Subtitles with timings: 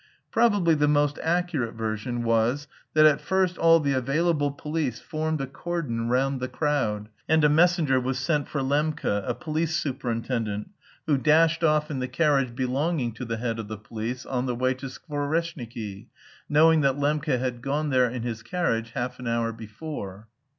[0.31, 5.45] Probably the most accurate version was that at first all the available police formed a
[5.45, 10.71] cordon round the crowd, and a messenger was sent for Lembke, a police superintendent,
[11.05, 14.55] who dashed off in the carriage belonging to the head of the police on the
[14.55, 16.07] way to Skvoreshniki,
[16.49, 20.27] knowing that Lembke had gone there in his carriage half an hour before.